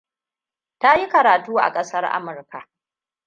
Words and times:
Ta 0.79 0.95
yi 0.99 1.07
karatu 1.09 1.57
a 1.59 1.71
kasar 1.73 2.03
Amurka. 2.05 2.69